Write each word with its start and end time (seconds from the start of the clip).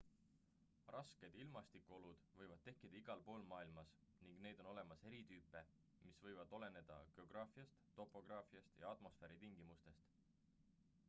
rasked 0.93 1.25
ilmastikuolud 1.41 2.23
võivad 2.39 2.63
tekkida 2.67 2.97
igalpool 3.01 3.45
maailmas 3.51 3.91
ning 4.23 4.39
neid 4.47 4.63
on 4.65 4.71
olemas 4.73 5.05
eri 5.11 5.21
tüüpe 5.33 5.63
mis 6.07 6.19
võivad 6.25 6.57
oleneda 6.61 6.99
geograafiast 7.21 7.79
topograafiast 8.01 8.81
ja 8.85 8.97
atmosfääritingimustest 8.97 10.11